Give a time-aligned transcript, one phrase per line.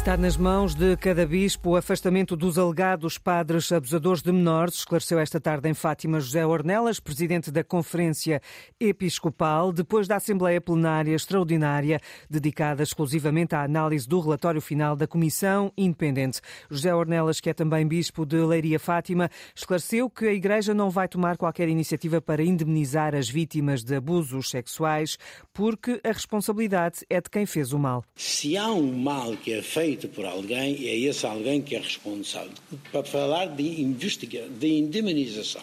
[0.00, 5.18] Está nas mãos de cada bispo o afastamento dos alegados padres abusadores de menores, esclareceu
[5.18, 8.40] esta tarde em Fátima José Ornelas, presidente da Conferência
[8.80, 12.00] Episcopal, depois da Assembleia Plenária Extraordinária
[12.30, 16.40] dedicada exclusivamente à análise do relatório final da Comissão Independente.
[16.70, 21.08] José Ornelas, que é também bispo de Leiria Fátima, esclareceu que a Igreja não vai
[21.08, 25.18] tomar qualquer iniciativa para indemnizar as vítimas de abusos sexuais,
[25.52, 28.02] porque a responsabilidade é de quem fez o mal.
[28.16, 31.74] Se há um mal que é feito feito por alguém e é esse alguém que
[31.74, 32.52] é responsável.
[32.92, 35.62] Para falar de, investiga de indemnização,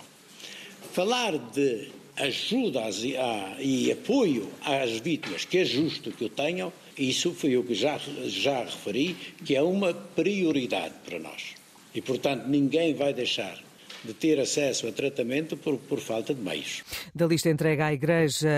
[0.92, 2.82] falar de ajuda
[3.60, 8.00] e apoio às vítimas, que é justo que o tenham, isso foi o que já,
[8.26, 11.56] já referi, que é uma prioridade para nós.
[11.94, 13.64] E, portanto, ninguém vai deixar
[14.08, 16.84] de ter acesso a tratamento por, por falta de meios.
[17.14, 18.50] Da lista entregue à Igreja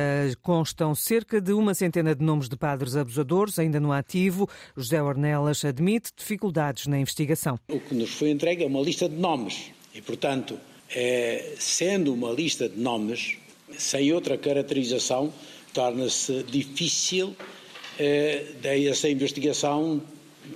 [0.42, 4.48] constam cerca de uma centena de nomes de padres abusadores, ainda no ativo.
[4.78, 7.60] José Ornelas admite dificuldades na investigação.
[7.68, 10.58] O que nos foi entregue é uma lista de nomes e, portanto,
[10.96, 13.38] é, sendo uma lista de nomes,
[13.78, 15.34] sem outra caracterização,
[15.74, 17.36] torna-se difícil
[18.00, 18.46] é,
[18.88, 20.02] essa investigação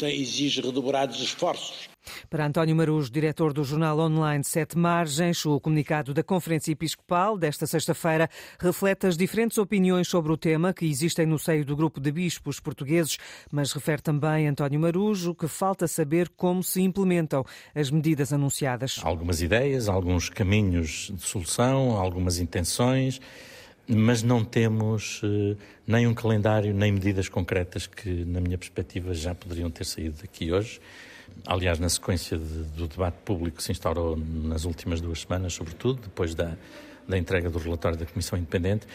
[0.02, 1.93] exige redobrados esforços.
[2.30, 7.66] Para António Marujo, diretor do jornal online Sete Margens, o comunicado da Conferência Episcopal desta
[7.66, 12.12] sexta-feira reflete as diferentes opiniões sobre o tema que existem no seio do grupo de
[12.12, 13.18] bispos portugueses,
[13.52, 19.00] mas refere também António Marujo que falta saber como se implementam as medidas anunciadas.
[19.04, 23.20] Algumas ideias, alguns caminhos de solução, algumas intenções
[23.88, 29.36] mas não temos uh, nem um calendário, nem medidas concretas que, na minha perspectiva, já
[29.36, 30.80] poderiam ter saído daqui hoje
[31.46, 36.02] aliás, na sequência de, do debate público que se instaurou nas últimas duas semanas, sobretudo,
[36.02, 36.56] depois da,
[37.08, 38.88] da entrega do relatório da Comissão Independente.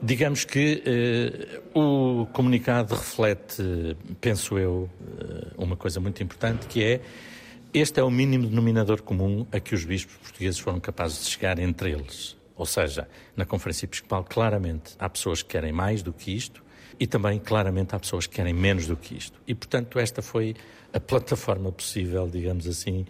[0.00, 7.00] Digamos que eh, o comunicado reflete, penso eu, eh, uma coisa muito importante, que é
[7.74, 11.58] este é o mínimo denominador comum a que os bispos portugueses foram capazes de chegar
[11.58, 12.36] entre eles.
[12.58, 16.62] Ou seja, na Conferência Episcopal, claramente, há pessoas que querem mais do que isto
[16.98, 19.40] e também, claramente, há pessoas que querem menos do que isto.
[19.46, 20.56] E, portanto, esta foi
[20.92, 23.06] a plataforma possível, digamos assim,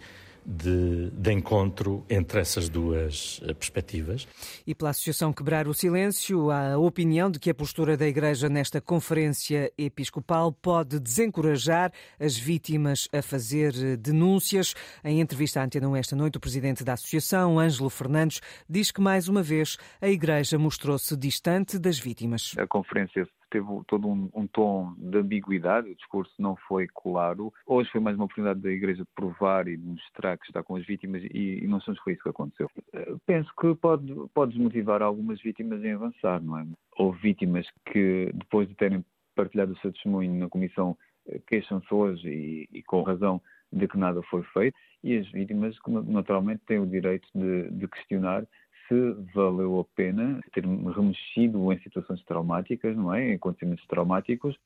[0.49, 4.27] de, de, encontro entre essas duas eh, perspectivas.
[4.65, 8.49] E pela Associação Quebrar o Silêncio, há a opinião de que a postura da Igreja
[8.49, 14.73] nesta conferência episcopal pode desencorajar as vítimas a fazer eh, denúncias.
[15.03, 19.27] Em entrevista à Antena esta noite, o presidente da Associação, Ângelo Fernandes, diz que mais
[19.27, 22.55] uma vez a Igreja mostrou-se distante das vítimas.
[22.57, 27.53] A conferência teve todo um, um, tom de ambiguidade, o discurso não foi claro.
[27.65, 30.85] Hoje foi mais uma oportunidade da Igreja de provar e mostrar que está com as
[30.85, 32.69] vítimas e, e não são foi isso que aconteceu.
[32.93, 36.65] Eh, penso que pode, pode desmotivar algumas vítimas em avançar, não é?
[36.97, 39.03] Houve vítimas que, depois de terem
[39.35, 43.97] partilhado o seu testemunho na Comissão, eh, queixam-se hoje e, e com razão de que
[43.97, 45.75] nada foi feito e as vítimas
[46.07, 48.45] naturalmente têm o direito de, de questionar
[48.89, 53.29] se valeu a pena ter remexido em situações traumáticas, não é?
[53.29, 54.57] Em acontecimentos traumáticos.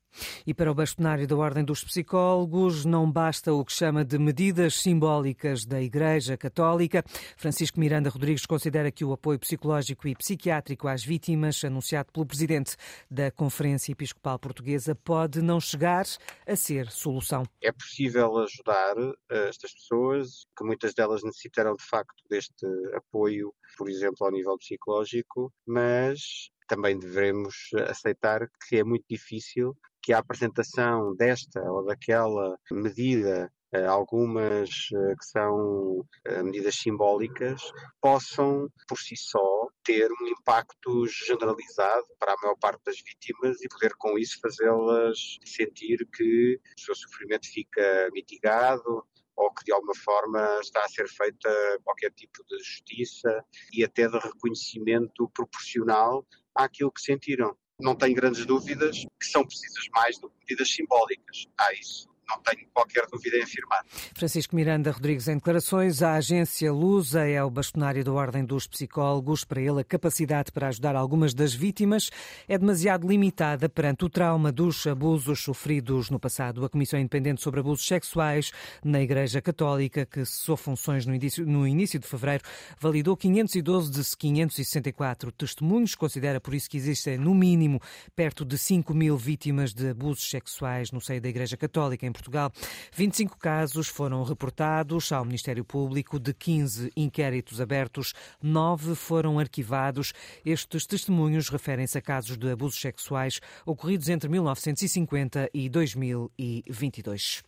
[0.47, 4.75] E para o bastonário da Ordem dos Psicólogos, não basta o que chama de medidas
[4.75, 7.03] simbólicas da Igreja Católica.
[7.35, 12.77] Francisco Miranda Rodrigues considera que o apoio psicológico e psiquiátrico às vítimas, anunciado pelo presidente
[13.11, 16.05] da Conferência Episcopal Portuguesa, pode não chegar
[16.47, 17.43] a ser solução.
[17.61, 18.95] É possível ajudar
[19.29, 24.31] eh, estas pessoas, que muitas delas necessitaram de facto deste apoio, por exemplo, exemplo, ao
[24.31, 27.55] nível psicológico, mas também devemos
[27.89, 35.15] aceitar que é muito difícil que a apresentação desta ou daquela medida eh, algumas eh,
[35.15, 37.61] que são eh, medidas simbólicas,
[38.01, 43.67] possam por si só ter um impacto generalizado para a maior parte das vítimas e
[43.67, 49.05] poder com isso fazê-las sentir que o seu sofrimento fica mitigado,
[49.35, 51.49] ou que de alguma forma está a ser feita
[51.83, 57.55] qualquer tipo de justiça e até de reconhecimento proporcional àquilo que sentiram.
[57.79, 61.47] Não tenho grandes dúvidas que são precisas mais do que medidas simbólicas.
[61.57, 63.85] Há isso não tenho qualquer dúvida em afirmar.
[64.15, 69.43] Francisco Miranda Rodrigues, em declarações, a agência Lusa é o bastonário da Ordem dos Psicólogos.
[69.43, 72.09] Para ele, a capacidade para ajudar algumas das vítimas
[72.47, 76.63] é demasiado limitada perante o trauma dos abusos sofridos no passado.
[76.63, 78.51] A Comissão Independente sobre Abusos Sexuais
[78.83, 82.43] na Igreja Católica, que cessou funções no início, no início de fevereiro,
[82.79, 85.95] validou 512 de 564 testemunhos.
[85.95, 87.81] Considera por isso que existem, no mínimo,
[88.15, 92.51] perto de 5 mil vítimas de abusos sexuais no seio da Igreja Católica em Portugal.
[92.93, 100.13] 25 casos foram reportados ao Ministério Público, de 15 inquéritos abertos, 9 foram arquivados.
[100.45, 107.43] Estes testemunhos referem-se a casos de abusos sexuais ocorridos entre 1950 e 2022.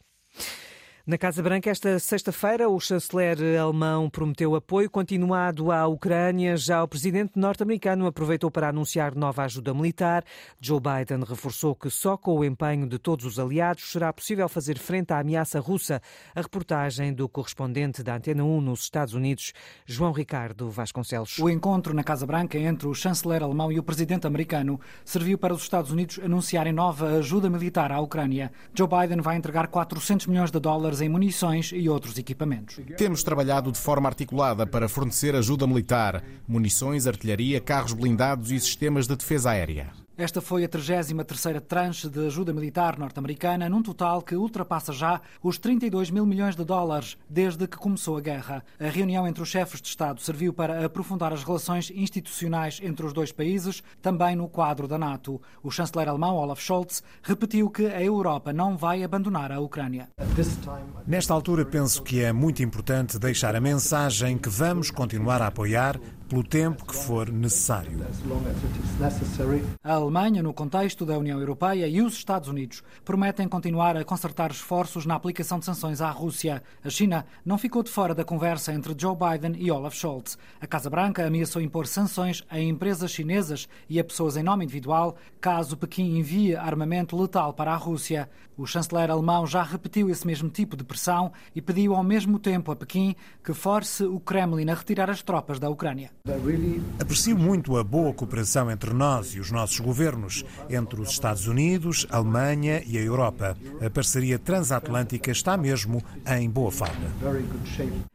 [1.08, 6.58] Na Casa Branca, esta sexta-feira, o chanceler alemão prometeu apoio continuado à Ucrânia.
[6.58, 10.24] Já o presidente norte-americano aproveitou para anunciar nova ajuda militar.
[10.60, 14.80] Joe Biden reforçou que só com o empenho de todos os aliados será possível fazer
[14.80, 16.02] frente à ameaça russa.
[16.34, 19.54] A reportagem do correspondente da Antena 1 nos Estados Unidos,
[19.86, 21.38] João Ricardo Vasconcelos.
[21.38, 25.54] O encontro na Casa Branca entre o chanceler alemão e o presidente americano serviu para
[25.54, 28.52] os Estados Unidos anunciarem nova ajuda militar à Ucrânia.
[28.74, 32.80] Joe Biden vai entregar 400 milhões de dólares em munições e outros equipamentos.
[32.98, 39.08] Temos trabalhado de forma articulada para fornecer ajuda militar, munições, artilharia, carros blindados e sistemas
[39.08, 40.05] de defesa aérea.
[40.18, 45.58] Esta foi a 33ª tranche de ajuda militar norte-americana, num total que ultrapassa já os
[45.58, 48.64] 32 mil milhões de dólares desde que começou a guerra.
[48.80, 53.12] A reunião entre os chefes de Estado serviu para aprofundar as relações institucionais entre os
[53.12, 55.42] dois países, também no quadro da NATO.
[55.62, 60.08] O chanceler alemão Olaf Scholz repetiu que a Europa não vai abandonar a Ucrânia.
[61.06, 66.00] Nesta altura, penso que é muito importante deixar a mensagem que vamos continuar a apoiar
[66.28, 68.00] pelo tempo que for necessário.
[69.84, 74.52] A Alemanha, no contexto da União Europeia e os Estados Unidos, prometem continuar a concertar
[74.52, 76.64] esforços na aplicação de sanções à Rússia.
[76.84, 80.38] A China não ficou de fora da conversa entre Joe Biden e Olaf Scholz.
[80.60, 85.16] A Casa Branca ameaçou impor sanções a empresas chinesas e a pessoas em nome individual
[85.40, 88.30] caso Pequim envie armamento letal para a Rússia.
[88.58, 92.72] O chanceler alemão já repetiu esse mesmo tipo de pressão e pediu ao mesmo tempo
[92.72, 96.15] a Pequim que force o Kremlin a retirar as tropas da Ucrânia.
[97.00, 102.08] Aprecio muito a boa cooperação entre nós e os nossos governos, entre os Estados Unidos,
[102.10, 103.56] a Alemanha e a Europa.
[103.80, 107.12] A parceria transatlântica está mesmo em boa forma.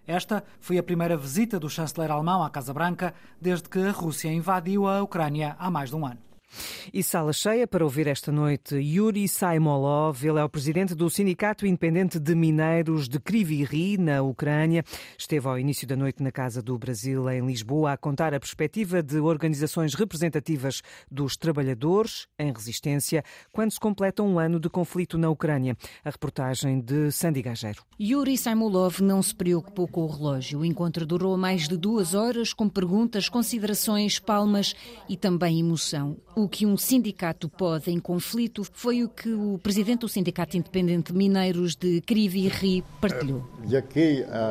[0.09, 4.33] Esta foi a primeira visita do chanceler alemão à Casa Branca desde que a Rússia
[4.33, 6.30] invadiu a Ucrânia há mais de um ano.
[6.93, 10.25] E sala cheia para ouvir esta noite Yuri Saimolov.
[10.25, 14.85] Ele é o presidente do Sindicato Independente de Mineiros de Kriviri, na Ucrânia.
[15.19, 19.03] Esteve ao início da noite na Casa do Brasil, em Lisboa, a contar a perspectiva
[19.03, 25.31] de organizações representativas dos trabalhadores em resistência quando se completa um ano de conflito na
[25.31, 25.77] Ucrânia.
[26.05, 27.83] A reportagem de Sandy Gageiro.
[28.01, 30.61] Yuri Saimolov não se preocupou com o relógio.
[30.61, 34.75] O encontro durou mais de duas horas, com perguntas, considerações, palmas
[35.09, 36.17] e também emoção.
[36.41, 41.13] O que um sindicato pode em conflito foi o que o presidente do Sindicato Independente
[41.13, 43.47] Mineiros de Kriviri partilhou.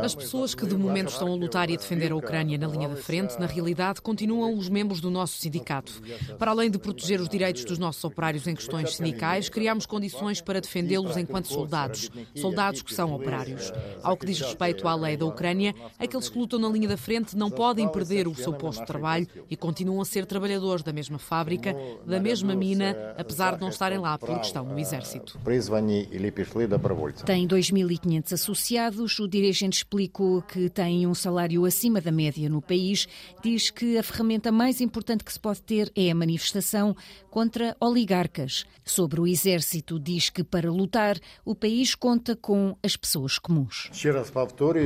[0.04, 2.88] As pessoas que de momento estão a lutar e a defender a Ucrânia na linha
[2.88, 6.00] da frente, na realidade, continuam os membros do nosso sindicato.
[6.38, 10.62] Para além de proteger os direitos dos nossos operários em questões sindicais, criamos condições para
[10.62, 13.74] defendê-los enquanto soldados, soldados que são operários.
[14.04, 17.36] Ao que diz respeito à lei da Ucrânia, aqueles que lutam na linha da frente
[17.36, 21.18] não podem perder o seu posto de trabalho e continuam a ser trabalhadores da mesma
[21.18, 25.40] fábrica da mesma mina, apesar de não estarem lá porque estão no exército.
[27.26, 29.20] Tem 2.500 associados.
[29.20, 33.08] O dirigente explicou que tem um salário acima da média no país.
[33.44, 36.96] Diz que a ferramenta mais importante que se pode ter é a manifestação
[37.30, 38.66] contra oligarcas.
[38.84, 43.90] Sobre o exército, diz que para lutar o país conta com as pessoas comuns.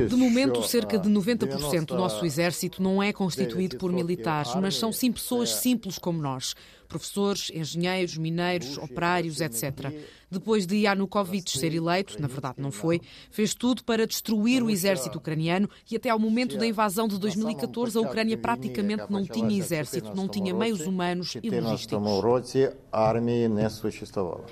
[0.08, 4.92] De momento, cerca de 90% do nosso exército não é constituído por militares, mas são
[4.92, 6.54] sim pessoas simples como nós
[6.88, 9.92] professores, engenheiros, mineiros, operários, etc.
[10.34, 13.00] Depois de Yanukovych ser eleito, na verdade não foi,
[13.30, 17.96] fez tudo para destruir o exército ucraniano e até ao momento da invasão de 2014
[17.96, 21.94] a Ucrânia praticamente não tinha exército, não tinha meios humanos e logísticos.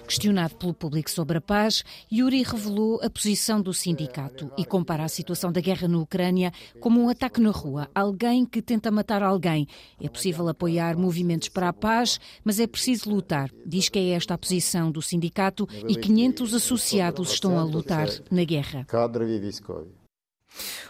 [0.07, 5.09] Questionado pelo público sobre a paz, Yuri revelou a posição do sindicato e compara a
[5.09, 9.67] situação da guerra na Ucrânia como um ataque na rua, alguém que tenta matar alguém.
[10.01, 13.51] É possível apoiar movimentos para a paz, mas é preciso lutar.
[13.67, 18.45] Diz que é esta a posição do sindicato e 500 associados estão a lutar na
[18.45, 18.85] guerra.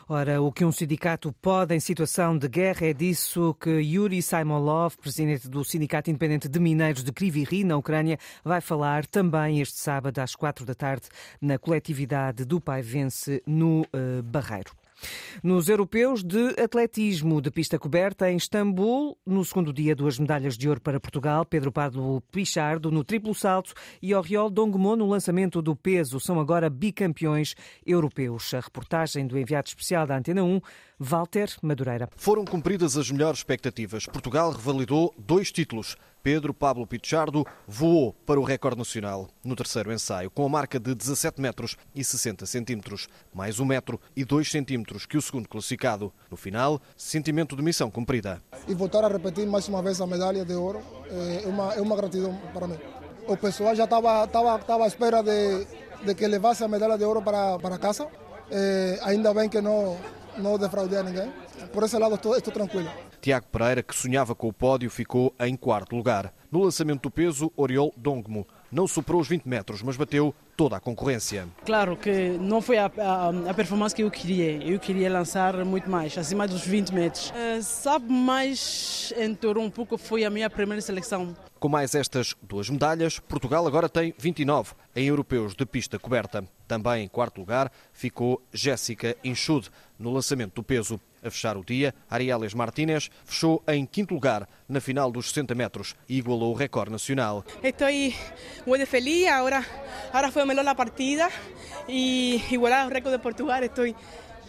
[0.09, 4.97] Ora, o que um sindicato pode em situação de guerra é disso que Yuri Simonov,
[4.99, 10.19] presidente do Sindicato Independente de Mineiros de Kriviri, na Ucrânia, vai falar também este sábado
[10.19, 11.09] às quatro da tarde
[11.41, 14.82] na coletividade do Pai Vence no uh, Barreiro.
[15.43, 20.69] Nos europeus de atletismo de pista coberta em Istambul, no segundo dia, duas medalhas de
[20.69, 25.75] ouro para Portugal, Pedro Pardo Pichardo no triplo salto e Oriol Dongmo no lançamento do
[25.75, 26.21] peso.
[26.21, 27.55] São agora bicampeões
[27.85, 28.55] europeus.
[28.55, 30.61] A reportagem do enviado especial da Antena 1,
[30.99, 32.09] Walter Madureira.
[32.17, 34.07] Foram cumpridas as melhores expectativas.
[34.07, 35.97] Portugal revalidou dois títulos.
[36.23, 40.95] Pedro Pablo Pichardo voou para o recorde nacional no terceiro ensaio, com a marca de
[40.95, 46.13] 17 metros e 60 centímetros, mais 1 metro e 2 centímetros que o segundo classificado.
[46.31, 48.41] No final, sentimento de missão cumprida.
[48.69, 51.97] E voltar a repetir mais uma vez a medalha de ouro é uma, é uma
[51.97, 52.79] gratidão para mim.
[53.27, 55.67] O pessoal já estava, estava, estava à espera de,
[56.05, 58.07] de que levasse a medalha de ouro para, para casa.
[58.49, 59.99] Eh, ainda bem que não,
[60.39, 61.33] não defraudei a ninguém.
[61.73, 62.91] Por esse lado estou, estou tranquilo.
[63.23, 66.35] Tiago Pereira, que sonhava com o pódio, ficou em quarto lugar.
[66.51, 70.81] No lançamento do peso, Oriol Dongmo não superou os 20 metros, mas bateu toda a
[70.81, 71.47] concorrência.
[71.65, 74.61] Claro que não foi a, a, a performance que eu queria.
[74.65, 77.31] Eu queria lançar muito mais, acima dos 20 metros.
[77.31, 81.37] Uh, sabe mais em um pouco foi a minha primeira seleção.
[81.61, 86.45] Com mais estas duas medalhas, Portugal agora tem 29 em europeus de pista coberta.
[86.67, 91.01] Também em quarto lugar ficou Jéssica Inchud no lançamento do peso.
[91.25, 95.95] A fechar o dia, Arieles Martínez fechou em quinto lugar na final dos 60 metros
[96.09, 97.45] e igualou o recorde nacional.
[97.63, 97.89] Estou
[98.67, 99.65] muito feliz, agora,
[100.09, 101.31] agora foi a melhor partida
[101.89, 103.63] e igualar o recorde de Portugal.
[103.63, 103.87] Estou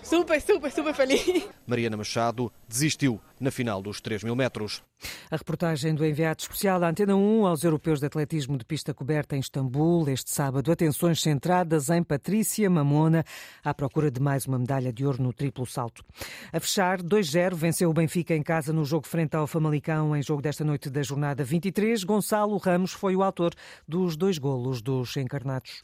[0.01, 1.47] super, super, super feliz.
[1.67, 4.81] Mariana Machado desistiu na final dos 3 mil metros.
[5.29, 9.35] A reportagem do enviado especial da Antena 1 aos europeus de atletismo de pista coberta
[9.35, 10.71] em Istambul este sábado.
[10.71, 13.25] Atenções centradas em Patrícia Mamona
[13.63, 16.05] à procura de mais uma medalha de ouro no triplo salto.
[16.53, 20.41] A fechar, 2-0, venceu o Benfica em casa no jogo frente ao Famalicão em jogo
[20.41, 22.03] desta noite da jornada 23.
[22.05, 23.53] Gonçalo Ramos foi o autor
[23.85, 25.71] dos dois golos dos encarnados.